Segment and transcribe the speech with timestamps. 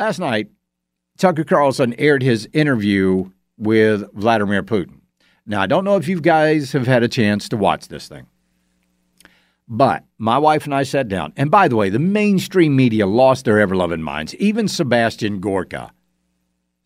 [0.00, 0.48] Last night,
[1.18, 5.00] Tucker Carlson aired his interview with Vladimir Putin.
[5.44, 8.26] Now, I don't know if you guys have had a chance to watch this thing,
[9.68, 11.34] but my wife and I sat down.
[11.36, 15.92] And by the way, the mainstream media lost their ever loving minds, even Sebastian Gorka.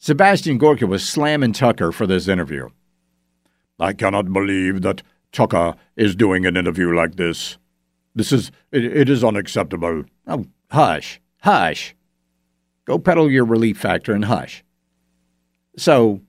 [0.00, 2.68] Sebastian Gorka was slamming Tucker for this interview.
[3.78, 7.58] I cannot believe that Tucker is doing an interview like this.
[8.12, 10.02] This is, it, it is unacceptable.
[10.26, 11.94] Oh, hush, hush.
[12.84, 14.64] Go peddle your relief factor and hush.
[15.76, 16.20] So,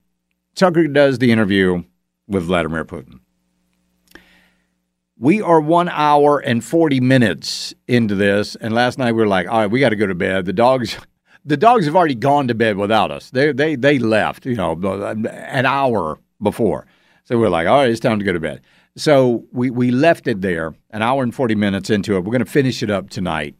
[0.56, 1.84] Tucker does the interview
[2.28, 3.20] with Vladimir Putin.
[5.18, 9.48] We are one hour and 40 minutes into this, and last night we were like,
[9.48, 10.46] all right, we got to go to bed.
[10.46, 10.98] The dogs.
[11.48, 13.30] The dogs have already gone to bed without us.
[13.30, 16.88] They they they left, you know, uh, an hour before.
[17.26, 18.62] So we're like, all right, it's time to go to bed.
[18.98, 22.22] So we, we left it there, an hour and 40 minutes into it.
[22.22, 23.56] We're going to finish it up tonight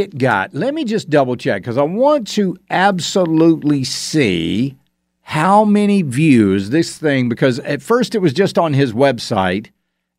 [0.00, 4.76] it got, let me just double check because I want to absolutely see
[5.22, 9.70] how many views this thing, because at first it was just on his website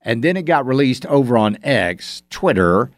[0.02, 2.92] and then it got released over on X, Twitter.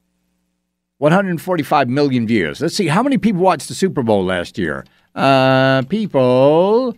[0.97, 2.61] 145 million views.
[2.61, 4.85] Let's see, how many people watched the Super Bowl last year?
[5.15, 6.95] uh, people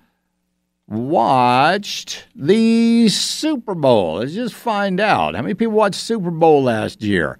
[0.88, 4.16] watched the Super Bowl.
[4.16, 5.36] Let's just find out.
[5.36, 7.38] How many people watched Super Bowl last year?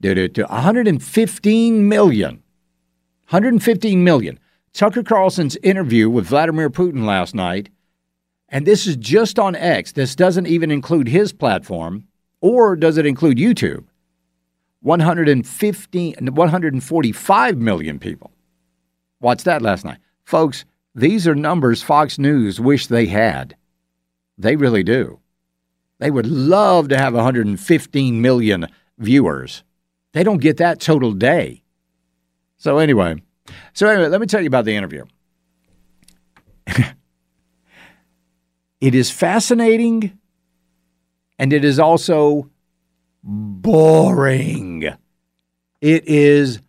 [0.00, 2.42] Did it to 115 million.
[3.30, 4.38] 115 million.
[4.72, 7.68] Tucker Carlson's interview with Vladimir Putin last night,
[8.48, 9.92] and this is just on X.
[9.92, 12.04] This doesn't even include his platform,
[12.40, 13.84] or does it include YouTube?
[14.80, 18.32] 115, 145 million people
[19.20, 19.98] watched that last night.
[20.24, 23.56] Folks, these are numbers Fox News wish they had.
[24.36, 25.20] They really do.
[25.98, 28.68] They would love to have 115 million
[28.98, 29.64] viewers.
[30.12, 31.62] They don't get that total day.
[32.56, 33.22] So anyway,
[33.72, 35.04] so anyway, let me tell you about the interview.
[38.80, 40.18] it is fascinating
[41.38, 42.50] and it is also
[43.22, 44.84] boring.
[45.80, 46.60] It is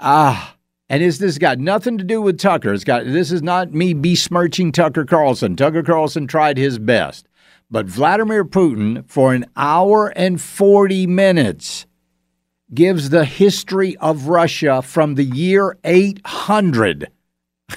[0.00, 0.56] ah
[0.92, 2.74] and this has got nothing to do with Tucker.
[2.74, 5.56] It's got this is not me besmirching Tucker Carlson.
[5.56, 7.26] Tucker Carlson tried his best.
[7.70, 11.86] But Vladimir Putin, for an hour and 40 minutes,
[12.74, 17.10] gives the history of Russia from the year 800.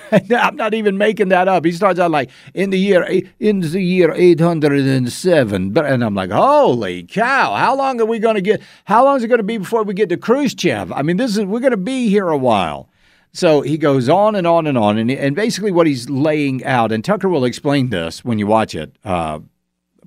[0.31, 1.66] I'm not even making that up.
[1.66, 3.03] He starts out like in the year
[3.39, 7.56] in the year 807, but and I'm like, holy cow!
[7.56, 8.61] How long are we going to get?
[8.85, 10.91] How long is it going to be before we get to Khrushchev?
[10.91, 12.89] I mean, this is we're going to be here a while.
[13.33, 14.97] So he goes on and on and on.
[14.97, 18.73] And, and basically, what he's laying out, and Tucker will explain this when you watch
[18.73, 19.39] it uh,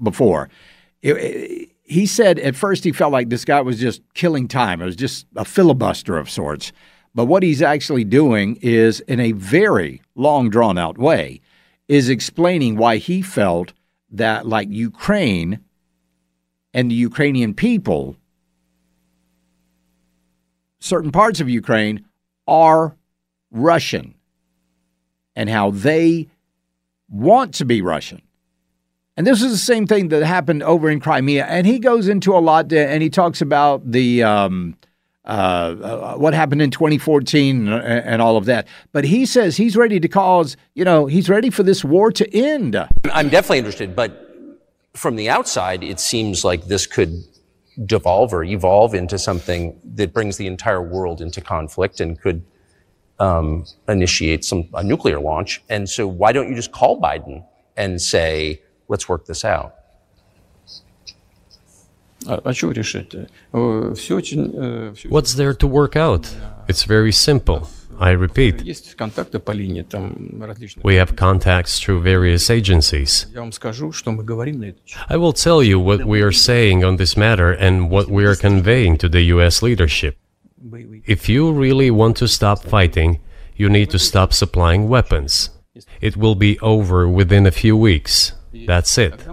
[0.03, 0.49] before.
[1.03, 4.81] It, it, he said at first he felt like this guy was just killing time.
[4.81, 6.73] It was just a filibuster of sorts.
[7.19, 11.41] But what he's actually doing is, in a very long, drawn out way,
[11.89, 13.73] is explaining why he felt
[14.13, 15.59] that, like Ukraine
[16.73, 18.17] and the Ukrainian people,
[20.79, 22.05] certain parts of Ukraine
[22.47, 22.95] are
[23.51, 24.15] Russian
[25.35, 26.29] and how they
[27.11, 28.23] want to be Russian.
[29.17, 31.47] And this is the same thing that happened over in Crimea.
[31.47, 34.77] And he goes into a lot and he talks about the um,
[35.29, 38.67] uh, what happened in 2014 and, and, all of that.
[38.93, 42.37] But he says he's ready to cause, you know, he's ready for this war to
[42.37, 42.77] end.
[43.13, 44.25] I'm definitely interested, but
[44.95, 47.25] from the outside, it seems like this could
[47.85, 52.43] devolve or evolve into something that brings the entire world into conflict and could
[53.21, 55.63] um, initiate some a nuclear launch.
[55.69, 57.45] And so why don't you just call Biden
[57.77, 59.75] and say, let's work this out?
[65.09, 66.37] What's there to work out?
[66.69, 67.69] It's very simple.
[68.01, 68.63] I repeat,
[70.85, 73.27] we have contacts through various agencies.
[75.09, 78.37] I will tell you what we are saying on this matter and what we are
[78.37, 80.17] conveying to the US leadership.
[81.07, 83.19] If you really want to stop fighting,
[83.57, 85.51] you need to stop supplying weapons.
[86.01, 88.33] It will be over within a few weeks.
[88.67, 89.27] That's it.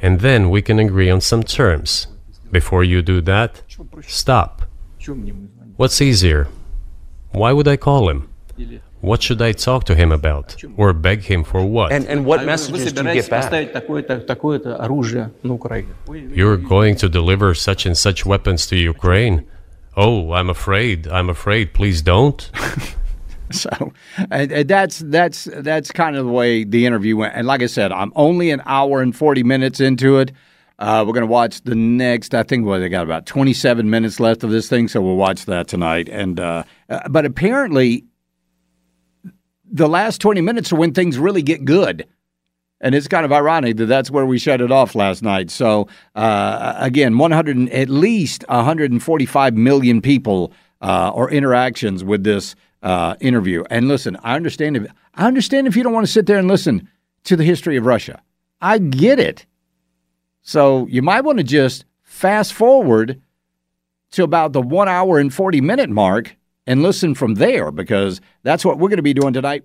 [0.00, 2.06] And then we can agree on some terms.
[2.50, 3.62] Before you do that,
[4.06, 4.62] stop.
[5.76, 6.48] What's easier?
[7.32, 8.28] Why would I call him?
[9.00, 10.56] What should I talk to him about?
[10.76, 11.92] Or beg him for what?
[11.92, 13.52] And, and what messages do you get back?
[16.08, 19.46] You're going to deliver such and such weapons to Ukraine.
[19.96, 21.06] Oh, I'm afraid.
[21.08, 21.72] I'm afraid.
[21.72, 22.50] Please don't.
[23.50, 23.92] so
[24.30, 27.34] and, and that's that's that's kind of the way the interview went.
[27.34, 30.32] And like I said, I'm only an hour and 40 minutes into it.
[30.78, 32.34] Uh, we're going to watch the next.
[32.34, 35.46] I think well, they got about 27 minutes left of this thing, so we'll watch
[35.46, 36.08] that tonight.
[36.08, 38.04] And uh, uh, but apparently,
[39.64, 42.06] the last 20 minutes are when things really get good.
[42.80, 45.50] And it's kind of ironic that that's where we shut it off last night.
[45.50, 50.52] So uh, again, 100 at least 145 million people
[50.82, 53.64] uh, or interactions with this uh, interview.
[53.70, 56.48] And listen, I understand if I understand if you don't want to sit there and
[56.48, 56.88] listen
[57.24, 58.22] to the history of Russia.
[58.60, 59.46] I get it.
[60.46, 63.20] So you might want to just fast forward
[64.12, 66.36] to about the one hour and 40 minute mark
[66.68, 69.64] and listen from there because that's what we're going to be doing tonight.